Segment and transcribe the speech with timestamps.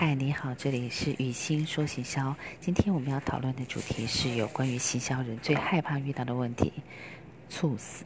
[0.00, 2.32] 嗨你好这里是雨欣说行销。
[2.60, 6.72] 今天我们要讨论的主题是有关于行销人最害怕遇到的问题
[7.48, 8.04] 猝死。